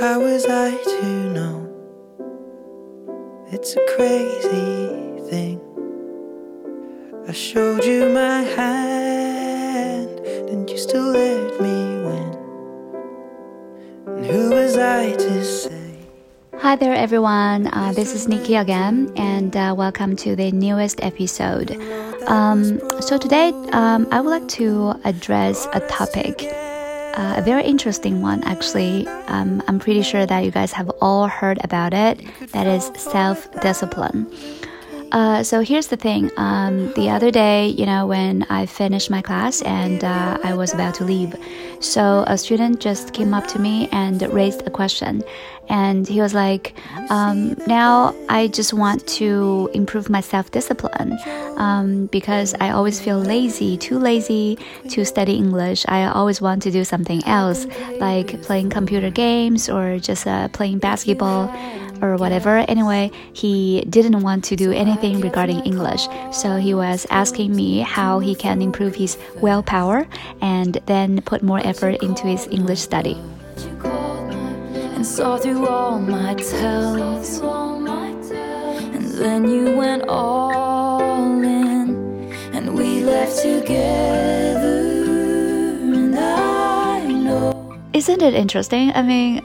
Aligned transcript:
How 0.00 0.18
was 0.18 0.46
I 0.46 0.70
to 0.70 1.30
know? 1.34 1.68
It's 3.52 3.76
a 3.76 3.84
crazy 3.94 5.20
thing. 5.28 5.60
I 7.28 7.32
showed 7.32 7.84
you 7.84 8.08
my 8.08 8.40
hand, 8.40 10.08
and 10.48 10.70
you 10.70 10.78
still 10.78 11.04
let 11.12 11.60
me 11.60 11.98
win. 12.06 12.32
And 14.06 14.24
who 14.24 14.52
was 14.52 14.78
I 14.78 15.12
to 15.12 15.44
say? 15.44 15.98
Hi 16.56 16.76
there, 16.76 16.94
everyone. 16.94 17.66
Uh, 17.66 17.92
this 17.92 18.14
is 18.14 18.26
Nikki 18.26 18.54
again, 18.54 19.12
and 19.16 19.54
uh, 19.54 19.74
welcome 19.76 20.16
to 20.16 20.34
the 20.34 20.50
newest 20.50 21.04
episode. 21.04 21.72
Um, 22.26 22.80
so, 23.02 23.18
today 23.18 23.52
um, 23.72 24.08
I 24.10 24.22
would 24.22 24.30
like 24.30 24.48
to 24.60 24.98
address 25.04 25.68
a 25.74 25.80
topic, 25.80 26.50
uh, 27.14 27.34
a 27.38 27.42
very 27.42 27.64
interesting 27.64 28.22
one, 28.22 28.42
actually. 28.44 29.06
Um, 29.28 29.62
I'm 29.68 29.78
pretty 29.78 30.02
sure 30.02 30.26
that 30.26 30.44
you 30.44 30.50
guys 30.50 30.72
have 30.72 30.90
all 31.00 31.26
heard 31.26 31.58
about 31.64 31.92
it 31.92 32.20
that 32.52 32.66
is 32.66 32.90
self 32.96 33.50
discipline. 33.60 34.26
Uh, 35.12 35.42
so 35.42 35.60
here's 35.60 35.88
the 35.88 35.96
thing. 35.96 36.30
Um, 36.36 36.92
the 36.94 37.10
other 37.10 37.30
day, 37.30 37.68
you 37.68 37.84
know, 37.84 38.06
when 38.06 38.46
I 38.48 38.66
finished 38.66 39.10
my 39.10 39.22
class 39.22 39.60
and 39.62 40.04
uh, 40.04 40.38
I 40.44 40.54
was 40.54 40.72
about 40.72 40.94
to 40.96 41.04
leave, 41.04 41.34
so 41.80 42.24
a 42.28 42.38
student 42.38 42.80
just 42.80 43.12
came 43.12 43.34
up 43.34 43.46
to 43.48 43.58
me 43.58 43.88
and 43.90 44.22
raised 44.32 44.66
a 44.66 44.70
question, 44.70 45.24
and 45.68 46.06
he 46.06 46.20
was 46.20 46.32
like, 46.32 46.74
um, 47.10 47.56
"Now 47.66 48.14
I 48.28 48.46
just 48.48 48.72
want 48.72 49.06
to 49.18 49.68
improve 49.74 50.08
my 50.10 50.20
self-discipline 50.20 51.18
um, 51.56 52.06
because 52.06 52.54
I 52.60 52.70
always 52.70 53.00
feel 53.00 53.18
lazy, 53.18 53.76
too 53.76 53.98
lazy 53.98 54.58
to 54.90 55.04
study 55.04 55.34
English. 55.34 55.84
I 55.88 56.04
always 56.04 56.40
want 56.40 56.62
to 56.62 56.70
do 56.70 56.84
something 56.84 57.24
else, 57.26 57.66
like 57.98 58.40
playing 58.42 58.70
computer 58.70 59.10
games 59.10 59.68
or 59.68 59.98
just 59.98 60.26
uh, 60.26 60.48
playing 60.48 60.78
basketball." 60.78 61.50
or 62.02 62.16
whatever. 62.16 62.58
Anyway, 62.68 63.10
he 63.32 63.84
didn't 63.88 64.20
want 64.20 64.44
to 64.44 64.56
do 64.56 64.72
anything 64.72 64.99
regarding 65.02 65.60
English. 65.60 66.08
So 66.32 66.56
he 66.56 66.74
was 66.74 67.06
asking 67.10 67.56
me 67.56 67.80
how 67.80 68.18
he 68.18 68.34
can 68.34 68.60
improve 68.60 68.94
his 68.94 69.16
willpower 69.40 70.06
and 70.40 70.78
then 70.86 71.20
put 71.22 71.42
more 71.42 71.60
effort 71.64 72.02
into 72.02 72.26
his 72.26 72.46
English 72.48 72.80
study. 72.80 73.16
And 74.94 75.06
saw 75.06 75.38
through 75.38 75.66
all 75.66 75.98
my 75.98 76.34
tells. 76.34 77.40
And 77.40 79.04
then 79.16 79.48
you 79.48 79.76
went 79.76 80.04
all 80.08 81.00
in, 81.40 82.32
and 82.52 82.74
we 82.74 83.02
left 83.02 83.40
together. 83.40 84.92
And 85.96 86.18
I 86.18 87.06
know. 87.06 87.78
Isn't 87.92 88.20
it 88.20 88.34
interesting? 88.34 88.92
I 88.92 89.02
mean, 89.02 89.42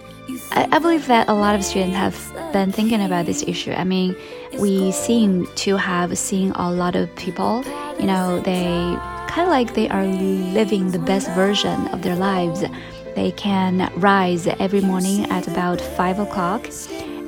I, 0.52 0.68
I 0.72 0.80
believe 0.80 1.08
that 1.08 1.30
a 1.30 1.34
lot 1.34 1.56
of 1.56 1.64
students 1.64 1.96
have 1.96 2.16
been 2.52 2.72
thinking 2.72 3.02
about 3.02 3.26
this 3.26 3.44
issue. 3.48 3.72
I 3.72 3.84
mean, 3.84 4.16
we 4.60 4.92
seem 4.92 5.48
to 5.56 5.78
have 5.78 6.18
seen 6.18 6.52
a 6.52 6.72
lot 6.72 6.96
of 6.96 7.14
people, 7.16 7.64
you 8.00 8.06
know, 8.06 8.40
they 8.42 8.98
kind 9.28 9.42
of 9.42 9.50
like 9.50 9.74
they 9.74 9.90
are 9.90 10.06
living 10.06 10.92
the 10.92 11.00
best 11.00 11.30
version 11.32 11.88
of 11.88 12.02
their 12.02 12.16
lives. 12.16 12.64
They 13.16 13.32
can 13.32 13.92
rise 13.96 14.48
every 14.48 14.82
morning 14.82 15.26
at 15.32 15.48
about 15.48 15.80
five 15.82 16.20
o'clock 16.20 16.68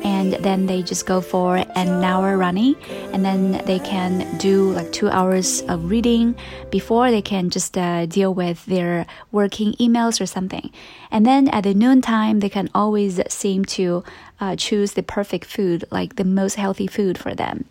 and 0.03 0.33
then 0.33 0.65
they 0.65 0.81
just 0.83 1.05
go 1.05 1.21
for 1.21 1.57
an 1.57 2.03
hour 2.03 2.37
running. 2.37 2.75
And 3.13 3.23
then 3.23 3.63
they 3.65 3.79
can 3.79 4.37
do 4.37 4.71
like 4.71 4.91
two 4.91 5.09
hours 5.09 5.61
of 5.63 5.89
reading 5.89 6.35
before 6.69 7.11
they 7.11 7.21
can 7.21 7.49
just 7.49 7.77
uh, 7.77 8.05
deal 8.05 8.33
with 8.33 8.65
their 8.65 9.05
working 9.31 9.73
emails 9.73 10.21
or 10.21 10.25
something. 10.25 10.71
And 11.11 11.25
then 11.25 11.47
at 11.49 11.63
the 11.63 11.73
noon 11.73 12.01
time 12.01 12.39
they 12.39 12.49
can 12.49 12.69
always 12.73 13.19
seem 13.31 13.65
to 13.65 14.03
uh, 14.39 14.55
choose 14.55 14.93
the 14.93 15.03
perfect 15.03 15.45
food 15.45 15.85
like 15.91 16.15
the 16.15 16.23
most 16.23 16.55
healthy 16.55 16.87
food 16.87 17.17
for 17.17 17.33
them. 17.33 17.65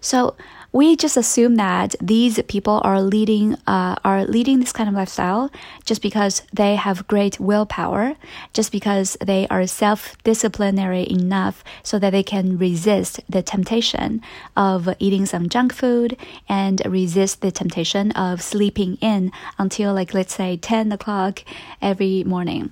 So 0.00 0.36
we 0.72 0.94
just 0.94 1.16
assume 1.16 1.56
that 1.56 1.96
these 2.00 2.40
people 2.44 2.80
are 2.84 3.02
leading 3.02 3.54
uh, 3.66 3.96
are 4.04 4.24
leading 4.24 4.60
this 4.60 4.72
kind 4.72 4.88
of 4.88 4.94
lifestyle 4.94 5.50
just 5.84 6.00
because 6.00 6.42
they 6.52 6.76
have 6.76 7.08
great 7.08 7.40
willpower, 7.40 8.14
just 8.52 8.70
because 8.70 9.16
they 9.20 9.48
are 9.48 9.66
self-disciplinary 9.66 11.10
enough 11.10 11.64
so 11.82 11.98
that 11.98 12.10
they 12.10 12.22
can 12.22 12.56
resist 12.56 13.20
the 13.28 13.42
temptation 13.42 14.22
of 14.56 14.88
eating 14.98 15.26
some 15.26 15.48
junk 15.48 15.74
food 15.74 16.16
and 16.48 16.82
resist 16.86 17.40
the 17.40 17.50
temptation 17.50 18.12
of 18.12 18.40
sleeping 18.40 18.96
in 19.00 19.32
until 19.58 19.92
like 19.92 20.14
let's 20.14 20.34
say 20.34 20.56
10 20.56 20.92
o'clock 20.92 21.42
every 21.82 22.22
morning. 22.24 22.70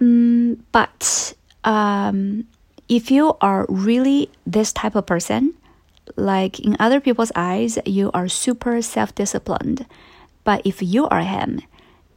Mm, 0.00 0.58
but 0.72 1.34
um, 1.64 2.46
if 2.88 3.10
you 3.10 3.36
are 3.40 3.66
really 3.68 4.30
this 4.46 4.72
type 4.72 4.96
of 4.96 5.06
person, 5.06 5.54
like 6.16 6.60
in 6.60 6.76
other 6.78 7.00
people's 7.00 7.32
eyes, 7.34 7.78
you 7.86 8.10
are 8.12 8.28
super 8.28 8.82
self 8.82 9.14
disciplined. 9.14 9.86
But 10.44 10.62
if 10.64 10.82
you 10.82 11.06
are 11.08 11.20
him, 11.20 11.60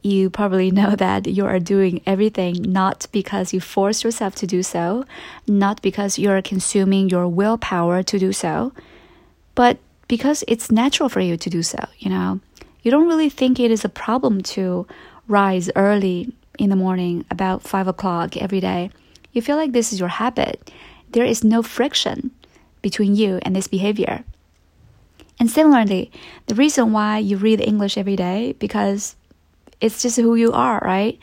you 0.02 0.30
probably 0.30 0.70
know 0.70 0.94
that 0.96 1.26
you 1.26 1.46
are 1.46 1.58
doing 1.58 2.02
everything 2.06 2.62
not 2.62 3.06
because 3.12 3.52
you 3.52 3.60
force 3.60 4.04
yourself 4.04 4.34
to 4.36 4.46
do 4.46 4.62
so, 4.62 5.04
not 5.48 5.82
because 5.82 6.18
you're 6.18 6.42
consuming 6.42 7.08
your 7.08 7.28
willpower 7.28 8.02
to 8.02 8.18
do 8.18 8.32
so, 8.32 8.72
but 9.54 9.78
because 10.08 10.44
it's 10.46 10.70
natural 10.70 11.08
for 11.08 11.20
you 11.20 11.36
to 11.36 11.50
do 11.50 11.62
so, 11.62 11.78
you 11.98 12.10
know. 12.10 12.40
You 12.82 12.90
don't 12.90 13.08
really 13.08 13.30
think 13.30 13.58
it 13.58 13.70
is 13.70 13.84
a 13.84 13.88
problem 13.88 14.42
to 14.42 14.86
rise 15.26 15.70
early 15.74 16.34
in 16.58 16.68
the 16.68 16.76
morning, 16.76 17.24
about 17.30 17.62
five 17.62 17.88
o'clock 17.88 18.36
every 18.36 18.60
day. 18.60 18.90
You 19.32 19.40
feel 19.40 19.56
like 19.56 19.72
this 19.72 19.92
is 19.92 19.98
your 19.98 20.10
habit. 20.10 20.70
There 21.10 21.24
is 21.24 21.42
no 21.42 21.62
friction 21.62 22.30
between 22.84 23.16
you 23.16 23.40
and 23.42 23.56
this 23.56 23.66
behavior. 23.66 24.22
And 25.40 25.50
similarly, 25.50 26.12
the 26.46 26.54
reason 26.54 26.92
why 26.92 27.18
you 27.18 27.38
read 27.38 27.60
English 27.60 27.96
every 27.96 28.14
day 28.14 28.54
because 28.58 29.16
it's 29.80 30.02
just 30.02 30.16
who 30.16 30.34
you 30.36 30.52
are, 30.52 30.78
right? 30.84 31.16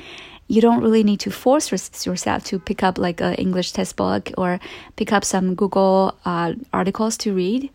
You 0.47 0.59
don't 0.59 0.81
really 0.81 1.03
need 1.03 1.21
to 1.21 1.31
force 1.31 1.71
yourself 1.71 2.43
to 2.45 2.59
pick 2.59 2.83
up 2.83 2.97
like 2.97 3.21
an 3.21 3.35
English 3.35 3.71
textbook 3.71 4.31
or 4.37 4.59
pick 4.97 5.13
up 5.13 5.23
some 5.23 5.55
Google 5.55 6.17
uh, 6.25 6.53
articles 6.73 7.15
to 7.17 7.33
read. 7.33 7.69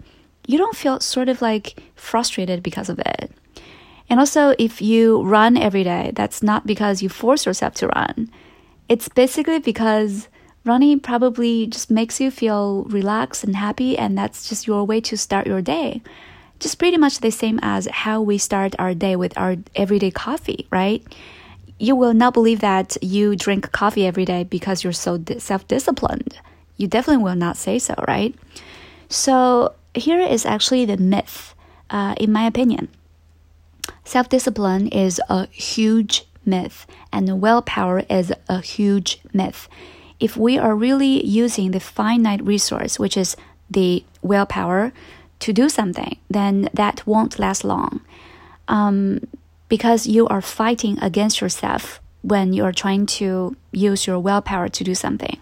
You 0.46 0.58
don't 0.58 0.76
feel 0.76 1.00
sort 1.00 1.28
of 1.28 1.40
like 1.40 1.80
frustrated 1.94 2.62
because 2.62 2.90
of 2.90 2.98
it. 2.98 3.30
And 4.10 4.20
also, 4.20 4.54
if 4.58 4.82
you 4.82 5.22
run 5.22 5.56
every 5.56 5.84
day, 5.84 6.12
that's 6.14 6.42
not 6.42 6.66
because 6.66 7.02
you 7.02 7.08
force 7.08 7.46
yourself 7.46 7.74
to 7.80 7.88
run. 7.88 8.30
It's 8.88 9.08
basically 9.08 9.58
because 9.58 10.28
running 10.66 11.00
probably 11.00 11.66
just 11.66 11.90
makes 11.90 12.20
you 12.20 12.30
feel 12.30 12.84
relaxed 12.84 13.44
and 13.44 13.56
happy, 13.56 13.96
and 13.96 14.18
that's 14.18 14.48
just 14.48 14.66
your 14.66 14.84
way 14.84 15.00
to 15.02 15.16
start 15.16 15.46
your 15.46 15.62
day. 15.62 16.02
Just 16.58 16.78
pretty 16.78 16.96
much 16.96 17.20
the 17.20 17.30
same 17.30 17.60
as 17.62 17.86
how 17.86 18.20
we 18.20 18.38
start 18.38 18.74
our 18.78 18.94
day 18.94 19.14
with 19.14 19.36
our 19.38 19.56
everyday 19.74 20.10
coffee, 20.10 20.66
right? 20.70 21.02
You 21.78 21.94
will 21.94 22.14
not 22.14 22.34
believe 22.34 22.60
that 22.60 22.96
you 23.02 23.36
drink 23.36 23.70
coffee 23.72 24.06
every 24.06 24.24
day 24.24 24.44
because 24.44 24.82
you're 24.82 24.92
so 24.92 25.22
self 25.38 25.68
disciplined. 25.68 26.38
You 26.76 26.88
definitely 26.88 27.22
will 27.22 27.36
not 27.36 27.56
say 27.56 27.78
so, 27.78 27.94
right? 28.08 28.34
So, 29.08 29.74
here 29.94 30.20
is 30.20 30.44
actually 30.44 30.84
the 30.84 30.96
myth, 30.96 31.54
uh, 31.90 32.14
in 32.18 32.32
my 32.32 32.46
opinion. 32.46 32.88
Self 34.04 34.28
discipline 34.28 34.88
is 34.88 35.20
a 35.28 35.46
huge 35.48 36.24
myth, 36.44 36.86
and 37.12 37.40
willpower 37.40 38.00
is 38.08 38.32
a 38.48 38.60
huge 38.60 39.20
myth 39.32 39.68
if 40.18 40.36
we 40.36 40.58
are 40.58 40.74
really 40.74 41.24
using 41.24 41.70
the 41.70 41.80
finite 41.80 42.44
resource, 42.44 42.98
which 42.98 43.16
is 43.16 43.36
the 43.70 44.04
willpower, 44.22 44.92
to 45.40 45.52
do 45.52 45.68
something, 45.68 46.16
then 46.30 46.68
that 46.72 47.06
won't 47.06 47.38
last 47.38 47.64
long. 47.64 48.00
Um, 48.68 49.20
because 49.68 50.06
you 50.06 50.26
are 50.28 50.40
fighting 50.40 50.98
against 51.00 51.40
yourself 51.40 52.00
when 52.22 52.52
you're 52.52 52.72
trying 52.72 53.06
to 53.06 53.56
use 53.72 54.06
your 54.06 54.18
willpower 54.18 54.68
to 54.68 54.84
do 54.84 54.94
something. 54.94 55.38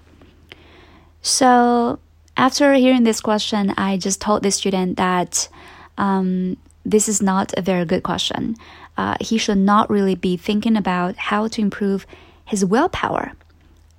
So, 1.23 1.99
after 2.37 2.75
hearing 2.75 3.05
this 3.05 3.21
question, 3.21 3.73
I 3.79 3.97
just 3.97 4.21
told 4.21 4.43
the 4.43 4.50
student 4.50 4.97
that 4.97 5.49
um, 5.97 6.56
this 6.85 7.09
is 7.09 7.23
not 7.23 7.55
a 7.56 7.62
very 7.62 7.85
good 7.85 8.03
question. 8.03 8.56
Uh, 8.97 9.17
he 9.21 9.38
should 9.38 9.59
not 9.59 9.88
really 9.88 10.15
be 10.15 10.37
thinking 10.37 10.76
about 10.76 11.17
how 11.17 11.49
to 11.49 11.61
improve 11.61 12.06
his 12.44 12.65
willpower, 12.65 13.32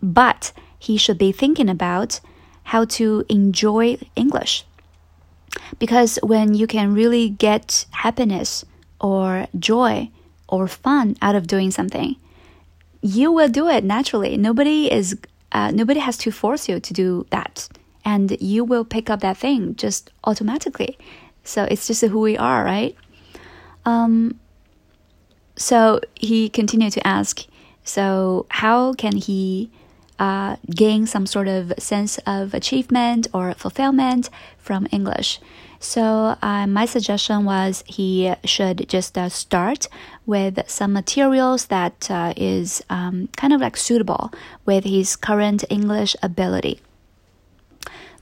but 0.01 0.51
he 0.79 0.97
should 0.97 1.17
be 1.17 1.31
thinking 1.31 1.69
about 1.69 2.19
how 2.63 2.85
to 2.85 3.23
enjoy 3.29 3.97
English. 4.15 4.65
Because 5.79 6.19
when 6.21 6.53
you 6.53 6.67
can 6.67 6.93
really 6.93 7.29
get 7.29 7.85
happiness 7.91 8.65
or 8.99 9.47
joy 9.57 10.09
or 10.47 10.67
fun 10.67 11.15
out 11.21 11.35
of 11.35 11.47
doing 11.47 11.71
something, 11.71 12.15
you 13.01 13.31
will 13.31 13.49
do 13.49 13.69
it 13.69 13.83
naturally. 13.83 14.35
Nobody 14.37 14.91
is 14.91 15.17
uh, 15.51 15.71
nobody 15.71 15.99
has 15.99 16.17
to 16.17 16.31
force 16.31 16.67
you 16.67 16.79
to 16.79 16.93
do 16.93 17.25
that, 17.29 17.69
and 18.03 18.35
you 18.41 18.63
will 18.65 18.83
pick 18.83 19.09
up 19.09 19.21
that 19.21 19.37
thing 19.37 19.75
just 19.75 20.09
automatically. 20.23 20.97
So 21.43 21.63
it's 21.63 21.87
just 21.87 22.01
who 22.01 22.19
we 22.19 22.35
are, 22.35 22.65
right? 22.65 22.95
Um, 23.85 24.39
so 25.55 26.01
he 26.15 26.49
continued 26.49 26.93
to 26.93 27.07
ask, 27.07 27.45
so 27.83 28.47
how 28.49 28.93
can 28.93 29.15
he 29.15 29.71
uh, 30.19 30.55
gain 30.69 31.05
some 31.05 31.25
sort 31.25 31.47
of 31.47 31.73
sense 31.77 32.17
of 32.25 32.53
achievement 32.53 33.27
or 33.33 33.53
fulfillment 33.53 34.29
from 34.57 34.87
English. 34.91 35.39
So, 35.79 36.35
uh, 36.41 36.65
my 36.67 36.85
suggestion 36.85 37.45
was 37.45 37.83
he 37.85 38.33
should 38.43 38.87
just 38.89 39.17
uh, 39.17 39.29
start 39.29 39.87
with 40.25 40.59
some 40.67 40.93
materials 40.93 41.67
that 41.67 42.09
uh, 42.09 42.33
is 42.35 42.83
um, 42.89 43.29
kind 43.35 43.53
of 43.53 43.61
like 43.61 43.77
suitable 43.77 44.31
with 44.65 44.85
his 44.85 45.15
current 45.15 45.63
English 45.69 46.15
ability. 46.23 46.79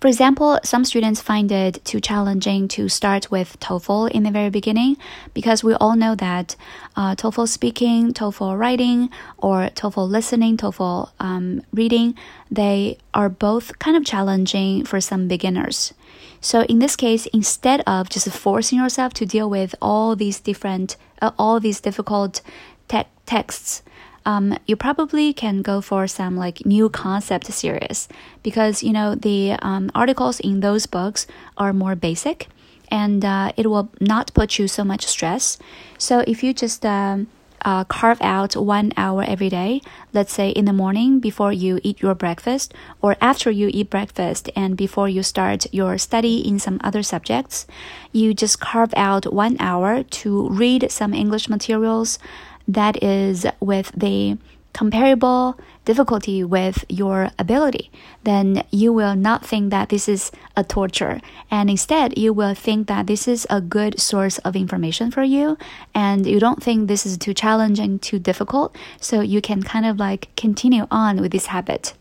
For 0.04 0.10
example, 0.10 0.60
some 0.66 0.84
students 0.84 1.22
find 1.22 1.50
it 1.50 1.80
too 1.86 2.02
challenging 2.02 2.68
to 2.76 2.90
start 2.90 3.32
with 3.32 3.58
TOEFL 3.62 4.12
in 4.12 4.24
the 4.24 4.32
very 4.32 4.50
beginning 4.50 4.98
because 5.34 5.64
we 5.64 5.76
all 5.76 5.96
know 5.96 6.14
that 6.14 6.58
uh, 6.98 7.16
TOEFL 7.16 7.48
speaking, 7.48 8.12
TOEFL 8.12 8.60
writing, 8.60 9.10
or 9.38 9.70
TOEFL 9.70 10.10
listening, 10.10 10.58
TOEFL 10.58 11.10
um, 11.22 11.62
reading, 11.74 12.16
they 12.52 12.98
are 13.14 13.30
both 13.30 13.80
kind 13.80 13.96
of 13.96 14.04
challenging 14.04 14.84
for 14.84 15.00
some 15.00 15.30
beginners. 15.30 15.94
So 16.42 16.64
in 16.64 16.80
this 16.80 16.98
case, 16.98 17.26
instead 17.28 17.82
of 17.88 18.10
just 18.10 18.28
forcing 18.28 18.80
yourself 18.80 19.14
to 19.14 19.26
deal 19.26 19.50
with 19.50 19.74
all 19.82 20.18
these 20.18 20.42
different, 20.42 20.98
uh, 21.22 21.32
all 21.40 21.62
these 21.62 21.80
difficult 21.80 22.42
te- 22.90 23.08
texts, 23.26 23.84
um, 24.26 24.58
you 24.66 24.76
probably 24.76 25.34
can 25.34 25.62
go 25.62 25.82
for 25.82 26.08
some 26.08 26.38
like 26.38 26.66
new 26.66 26.90
concept 26.90 27.48
series 27.48 28.08
because 28.42 28.84
you 28.84 28.94
know 28.94 29.16
the 29.16 29.54
um, 29.62 29.92
articles 29.94 30.40
in 30.40 30.60
those 30.62 30.86
books 30.86 31.28
are 31.58 31.74
more 31.74 31.96
basic 31.96 32.48
and 32.90 33.26
uh, 33.26 33.52
it 33.58 33.68
will 33.68 33.90
not 34.00 34.34
put 34.34 34.60
you 34.60 34.68
so 34.68 34.84
much 34.84 35.06
stress. 35.06 35.58
So 35.98 36.24
if 36.28 36.44
you 36.44 36.54
just 36.54 36.86
um, 36.86 37.28
uh, 37.66 37.84
carve 37.86 38.22
out 38.22 38.56
one 38.56 38.92
hour 38.98 39.24
every 39.24 39.50
day, 39.50 39.82
let's 40.14 40.34
say 40.34 40.50
in 40.50 40.66
the 40.66 40.74
morning 40.74 41.20
before 41.20 41.52
you 41.52 41.80
eat 41.84 42.02
your 42.02 42.14
breakfast, 42.14 42.74
or 43.02 43.16
after 43.22 43.50
you 43.50 43.70
eat 43.74 43.90
breakfast 43.90 44.50
and 44.56 44.78
before 44.78 45.10
you 45.10 45.24
start 45.24 45.66
your 45.74 45.98
study 45.98 46.48
in 46.48 46.60
some 46.60 46.80
other 46.84 47.02
subjects, 47.02 47.66
you 48.12 48.34
just 48.34 48.60
carve 48.60 48.94
out 48.96 49.34
one 49.34 49.58
hour 49.60 50.04
to 50.04 50.50
read 50.50 50.92
some 50.92 51.14
English 51.14 51.50
materials 51.50 52.20
that 52.68 53.02
is 53.04 53.46
with 53.60 53.92
the 53.96 54.38
comparable 54.74 55.58
difficulty 55.86 56.44
with 56.44 56.84
your 56.90 57.30
ability, 57.38 57.92
then 58.24 58.64
you 58.72 58.92
will 58.92 59.16
not 59.16 59.46
think 59.46 59.70
that 59.70 59.90
this 59.90 60.10
is 60.10 60.32
a 60.58 60.64
torture. 60.64 61.22
And 61.52 61.70
instead, 61.70 62.18
you 62.18 62.34
will 62.34 62.56
think 62.56 62.88
that 62.88 63.08
this 63.08 63.28
is 63.28 63.46
a 63.50 63.62
good 63.62 64.00
source 64.00 64.40
of 64.40 64.56
information 64.56 65.12
for 65.12 65.24
you. 65.24 65.58
And 65.94 66.26
you 66.26 66.40
don't 66.40 66.62
think 66.62 66.88
this 66.88 67.06
is 67.06 67.18
too 67.18 67.34
challenging, 67.34 68.00
too 68.00 68.20
difficult. 68.20 68.76
So 69.00 69.22
you 69.22 69.42
can 69.42 69.62
kind 69.62 69.86
of 69.86 70.00
like 70.00 70.36
continue 70.36 70.88
on 70.90 71.22
with 71.22 71.32
this 71.32 71.48
habit. 71.48 71.94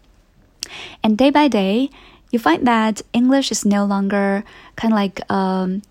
And 1.02 1.18
day 1.18 1.30
by 1.30 1.48
day, 1.48 1.90
you 2.30 2.38
find 2.38 2.66
that 2.66 3.02
English 3.12 3.50
is 3.50 3.66
no 3.66 3.84
longer 3.84 4.42
kind 4.76 4.94
of 4.94 4.96
like, 4.96 5.20
um, 5.30 5.82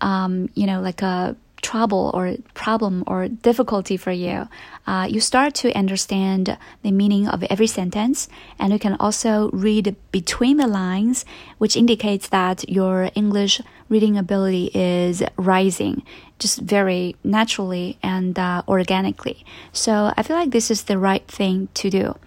um, 0.00 0.48
you 0.54 0.66
know, 0.66 0.80
like 0.80 1.02
a 1.02 1.34
trouble 1.62 2.10
or 2.14 2.36
problem 2.54 3.04
or 3.06 3.28
difficulty 3.28 3.96
for 3.96 4.12
you, 4.12 4.48
uh, 4.86 5.06
you 5.08 5.20
start 5.20 5.54
to 5.54 5.72
understand 5.74 6.56
the 6.82 6.90
meaning 6.90 7.28
of 7.28 7.42
every 7.44 7.66
sentence, 7.66 8.28
and 8.58 8.72
you 8.72 8.78
can 8.78 8.96
also 8.98 9.50
read 9.52 9.96
between 10.12 10.56
the 10.56 10.66
lines, 10.66 11.24
which 11.58 11.76
indicates 11.76 12.28
that 12.28 12.68
your 12.68 13.10
English 13.14 13.60
reading 13.88 14.16
ability 14.16 14.70
is 14.74 15.22
rising 15.36 16.02
just 16.38 16.58
very 16.58 17.14
naturally 17.22 17.98
and 18.02 18.38
uh, 18.38 18.62
organically. 18.66 19.44
So 19.72 20.12
I 20.16 20.22
feel 20.22 20.36
like 20.36 20.50
this 20.50 20.70
is 20.70 20.84
the 20.84 20.98
right 20.98 21.26
thing 21.28 21.68
to 21.74 21.90
do. 21.90 22.18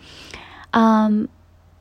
Um, 0.74 1.30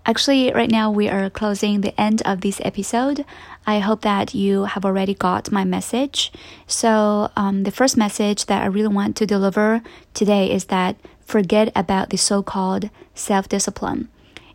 Actually, 0.05 0.53
right 0.53 0.71
now 0.71 0.91
we 0.91 1.09
are 1.09 1.31
closing 1.31 1.81
the 1.81 1.99
end 2.01 2.23
of 2.23 2.41
this 2.41 2.61
episode. 2.65 3.25
I 3.65 3.79
hope 3.79 4.03
that 4.03 4.35
you 4.35 4.65
have 4.65 4.85
already 4.85 5.15
got 5.15 5.53
my 5.53 5.63
message. 5.63 6.33
So, 6.67 7.31
um, 7.37 7.63
the 7.63 7.71
first 7.71 7.97
message 7.97 8.47
that 8.47 8.63
I 8.63 8.67
really 8.67 8.93
want 8.93 9.15
to 9.17 9.27
deliver 9.27 9.81
today 10.13 10.51
is 10.51 10.65
that 10.67 10.97
forget 11.25 11.71
about 11.77 12.11
the 12.11 12.17
so 12.17 12.43
called 12.43 12.91
self 13.15 13.49
discipline. 13.49 14.09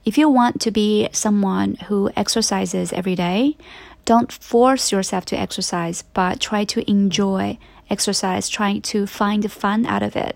If 0.04 0.18
you 0.18 0.28
want 0.30 0.60
to 0.62 0.72
be 0.72 1.08
someone 1.14 1.76
who 1.88 2.12
exercises 2.18 2.92
every 2.92 3.16
day, 3.16 3.56
don't 4.04 4.32
force 4.32 4.92
yourself 4.92 5.24
to 5.26 5.40
exercise, 5.40 6.02
but 6.02 6.42
try 6.42 6.66
to 6.66 6.90
enjoy 6.90 7.58
exercise, 7.90 8.50
trying 8.50 8.82
to 8.82 9.08
find 9.08 9.50
fun 9.50 9.86
out 9.86 10.04
of 10.04 10.18
it. 10.18 10.36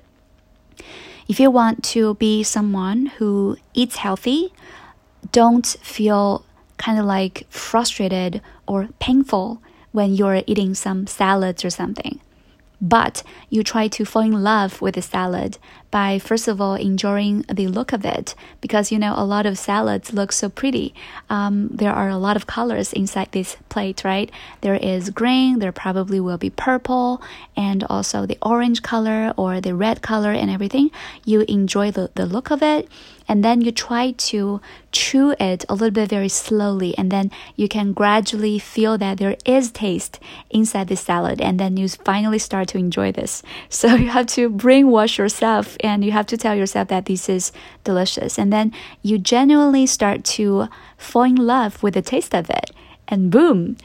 If 1.28 1.38
you 1.40 1.52
want 1.52 1.84
to 1.96 2.16
be 2.16 2.44
someone 2.44 3.08
who 3.18 3.58
eats 3.74 3.98
healthy, 3.98 4.54
don't 5.32 5.66
feel 5.82 6.46
kind 6.78 7.00
of 7.00 7.06
like 7.06 7.46
frustrated 7.50 8.42
or 8.68 8.90
painful 9.00 9.62
when 9.92 10.14
you're 10.16 10.42
eating 10.48 10.74
some 10.74 11.06
salads 11.08 11.64
or 11.64 11.70
something. 11.70 12.20
But 12.84 13.22
you 13.52 13.62
try 13.62 13.88
to 13.90 14.06
fall 14.06 14.24
in 14.24 14.42
love 14.42 14.82
with 14.82 14.96
the 14.96 15.04
salad 15.04 15.60
by 15.92 16.18
first 16.18 16.48
of 16.48 16.60
all 16.60 16.74
enjoying 16.74 17.42
the 17.42 17.68
look 17.68 17.94
of 17.94 18.04
it 18.04 18.34
because 18.60 18.92
you 18.92 18.98
know 18.98 19.14
a 19.16 19.24
lot 19.24 19.46
of 19.46 19.60
salads 19.60 20.14
look 20.14 20.32
so 20.32 20.50
pretty. 20.50 20.96
Um, 21.30 21.68
there 21.68 21.94
are 21.94 22.10
a 22.10 22.18
lot 22.18 22.36
of 22.36 22.48
colors 22.48 22.92
inside 22.92 23.34
this 23.34 23.56
plate, 23.70 24.04
right? 24.04 24.32
There 24.62 24.76
is 24.76 25.12
green, 25.12 25.60
there 25.60 25.72
probably 25.72 26.20
will 26.20 26.40
be 26.40 26.50
purple, 26.50 27.22
and 27.56 27.84
also 27.84 28.26
the 28.26 28.40
orange 28.42 28.82
color 28.82 29.32
or 29.38 29.62
the 29.62 29.76
red 29.76 30.02
color 30.02 30.32
and 30.32 30.50
everything. 30.50 30.90
You 31.24 31.42
enjoy 31.42 31.92
the, 31.92 32.10
the 32.16 32.26
look 32.26 32.50
of 32.50 32.64
it 32.64 32.90
and 33.32 33.46
then 33.46 33.62
you 33.62 33.72
try 33.72 34.12
to 34.12 34.60
chew 34.92 35.34
it 35.40 35.64
a 35.70 35.74
little 35.74 35.90
bit 35.90 36.10
very 36.10 36.28
slowly 36.28 36.94
and 36.98 37.10
then 37.10 37.32
you 37.56 37.70
can 37.70 37.94
gradually 37.94 38.60
feel 38.60 38.98
that 38.98 39.20
there 39.20 39.38
is 39.46 39.72
taste 39.72 40.20
inside 40.50 40.90
the 40.90 40.98
salad 40.98 41.40
and 41.40 41.58
then 41.58 41.78
you 41.78 41.88
finally 41.88 42.38
start 42.38 42.68
to 42.68 42.78
enjoy 42.78 43.10
this. 43.10 43.42
So 43.70 43.96
you 43.96 44.10
have 44.10 44.28
to 44.36 44.50
brainwash 44.50 45.18
yourself 45.18 45.78
and 45.80 46.04
you 46.04 46.12
have 46.12 46.28
to 46.28 46.36
tell 46.36 46.56
yourself 46.56 46.90
that 46.90 47.06
this 47.06 47.30
is 47.30 47.54
delicious. 47.86 48.38
And 48.38 48.52
then 48.52 48.74
you 49.02 49.18
genuinely 49.18 49.86
start 49.86 50.26
to 50.36 50.68
fall 50.98 51.24
in 51.24 51.38
love 51.38 51.82
with 51.82 51.94
the 51.94 52.02
taste 52.02 52.36
of 52.36 52.50
it 52.50 52.72
and 53.08 53.32
boom! 53.32 53.78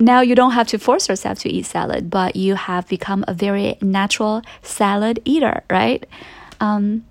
Now 0.00 0.22
you 0.22 0.34
don't 0.34 0.52
have 0.52 0.68
to 0.68 0.78
force 0.78 1.10
yourself 1.10 1.38
to 1.40 1.50
eat 1.50 1.66
salad, 1.66 2.08
but 2.08 2.34
you 2.34 2.54
have 2.54 2.88
become 2.88 3.26
a 3.28 3.34
very 3.34 3.76
natural 3.82 4.40
salad 4.62 5.20
eater, 5.26 5.62
right? 5.68 6.04
Um, 6.60 7.04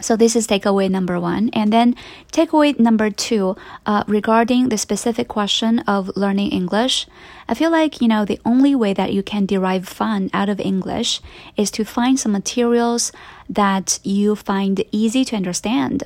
so 0.00 0.14
this 0.14 0.36
is 0.36 0.46
takeaway 0.46 0.90
number 0.90 1.18
one. 1.18 1.48
And 1.52 1.72
then 1.72 1.94
takeaway 2.32 2.78
number 2.78 3.10
two, 3.10 3.56
uh, 3.86 4.04
regarding 4.06 4.68
the 4.68 4.76
specific 4.76 5.28
question 5.28 5.80
of 5.80 6.14
learning 6.16 6.50
English, 6.50 7.06
I 7.48 7.54
feel 7.54 7.70
like, 7.70 8.02
you 8.02 8.08
know, 8.08 8.24
the 8.24 8.40
only 8.44 8.74
way 8.74 8.92
that 8.92 9.12
you 9.12 9.22
can 9.22 9.46
derive 9.46 9.88
fun 9.88 10.30
out 10.34 10.48
of 10.48 10.60
English 10.60 11.20
is 11.56 11.70
to 11.72 11.84
find 11.84 12.18
some 12.20 12.32
materials 12.32 13.10
that 13.48 13.98
you 14.02 14.36
find 14.36 14.84
easy 14.92 15.24
to 15.26 15.36
understand. 15.36 16.04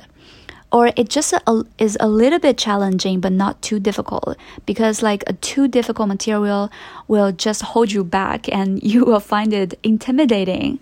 Or 0.71 0.91
it 0.95 1.09
just 1.09 1.33
a, 1.33 1.63
is 1.77 1.97
a 1.99 2.07
little 2.07 2.39
bit 2.39 2.57
challenging, 2.57 3.19
but 3.19 3.33
not 3.33 3.61
too 3.61 3.77
difficult. 3.77 4.37
Because 4.65 5.03
like 5.03 5.23
a 5.27 5.33
too 5.33 5.67
difficult 5.67 6.07
material 6.07 6.71
will 7.09 7.33
just 7.33 7.61
hold 7.61 7.91
you 7.91 8.05
back 8.05 8.47
and 8.47 8.81
you 8.83 9.03
will 9.03 9.19
find 9.19 9.53
it 9.53 9.77
intimidating. 9.83 10.79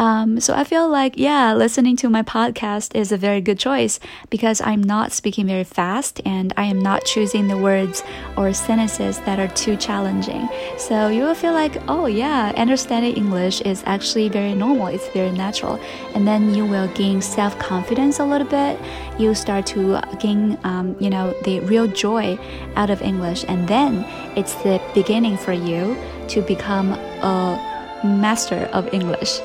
Um, 0.00 0.40
so 0.40 0.54
I 0.54 0.64
feel 0.64 0.88
like, 0.88 1.18
yeah, 1.18 1.52
listening 1.52 1.94
to 1.96 2.08
my 2.08 2.22
podcast 2.22 2.96
is 2.96 3.12
a 3.12 3.18
very 3.18 3.42
good 3.42 3.58
choice 3.58 4.00
because 4.30 4.62
I'm 4.62 4.82
not 4.82 5.12
speaking 5.12 5.46
very 5.46 5.62
fast 5.62 6.22
and 6.24 6.54
I 6.56 6.64
am 6.64 6.78
not 6.78 7.04
choosing 7.04 7.48
the 7.48 7.58
words 7.58 8.02
or 8.34 8.50
sentences 8.54 9.18
that 9.20 9.38
are 9.38 9.48
too 9.48 9.76
challenging. 9.76 10.48
So 10.78 11.08
you 11.08 11.24
will 11.24 11.34
feel 11.34 11.52
like, 11.52 11.76
oh, 11.86 12.06
yeah, 12.06 12.50
understanding 12.56 13.14
English 13.14 13.60
is 13.60 13.82
actually 13.84 14.30
very 14.30 14.54
normal, 14.54 14.86
it's 14.86 15.06
very 15.08 15.32
natural. 15.32 15.78
And 16.14 16.26
then 16.26 16.54
you 16.54 16.64
will 16.64 16.88
gain 16.94 17.20
self 17.20 17.58
confidence 17.58 18.20
a 18.20 18.24
little 18.24 18.48
bit. 18.48 18.80
You 19.18 19.34
start 19.34 19.66
to 19.66 20.00
gain, 20.18 20.58
um, 20.64 20.96
you 20.98 21.10
know, 21.10 21.38
the 21.44 21.60
real 21.60 21.86
joy 21.86 22.38
out 22.74 22.88
of 22.88 23.02
English. 23.02 23.44
And 23.48 23.68
then 23.68 24.06
it's 24.34 24.54
the 24.62 24.80
beginning 24.94 25.36
for 25.36 25.52
you 25.52 25.94
to 26.28 26.40
become 26.40 26.92
a 27.20 27.70
master 28.02 28.68
of 28.72 28.92
English. 28.94 29.40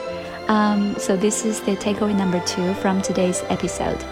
Um, 0.48 0.96
so 0.98 1.18
this 1.18 1.46
is 1.46 1.62
the 1.62 1.75
takeaway 1.75 2.16
number 2.16 2.40
two 2.46 2.74
from 2.75 3.02
today's 3.02 3.44
episode. 3.50 4.04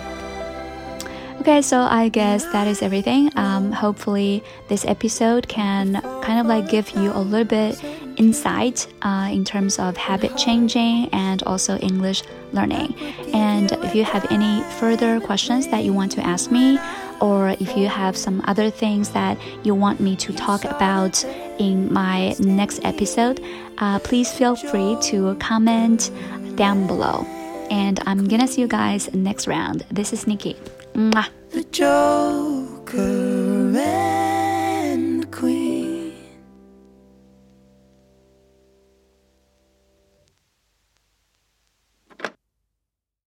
Okay, 1.44 1.62
so 1.62 1.82
I 1.82 2.08
guess 2.08 2.46
that 2.54 2.68
is 2.68 2.82
everything. 2.82 3.30
Um, 3.36 3.72
hopefully, 3.72 4.44
this 4.70 4.86
episode 4.86 5.48
can 5.50 6.00
kind 6.22 6.40
of 6.40 6.46
like 6.46 6.70
give 6.70 6.90
you 6.92 7.12
a 7.12 7.20
little 7.20 7.46
bit 7.46 7.84
insight 8.16 8.88
uh, 9.02 9.30
in 9.30 9.44
terms 9.44 9.78
of 9.78 9.98
habit 9.98 10.38
changing 10.38 11.10
and 11.12 11.44
also 11.44 11.78
English 11.80 12.24
learning. 12.54 12.96
And 13.34 13.72
if 13.84 13.94
you 13.94 14.06
have 14.06 14.32
any 14.32 14.64
further 14.80 15.20
questions 15.20 15.68
that 15.68 15.84
you 15.84 15.92
want 15.92 16.14
to 16.14 16.22
ask 16.22 16.50
me, 16.50 16.80
or 17.24 17.56
if 17.62 17.78
you 17.78 17.88
have 17.88 18.18
some 18.18 18.44
other 18.46 18.70
things 18.70 19.12
that 19.12 19.38
you 19.64 19.74
want 19.74 20.02
me 20.02 20.14
to 20.18 20.34
talk 20.34 20.66
about 20.66 21.24
in 21.58 21.92
my 21.92 22.36
next 22.40 22.84
episode, 22.84 23.40
uh, 23.78 23.98
please 24.00 24.30
feel 24.30 24.58
free 24.58 24.98
to 25.02 25.34
comment 25.36 26.12
down 26.56 26.86
below. 26.86 27.26
And 27.72 28.02
I'm 28.06 28.28
gonna 28.28 28.48
see 28.48 28.60
you 28.60 28.68
guys 28.68 29.12
next 29.14 29.48
round. 29.48 29.86
This 29.90 30.12
is 30.12 30.28
Nikki. 30.28 30.58
Mwah. 30.94 31.30
The 31.52 31.64
Joker. 31.72 33.23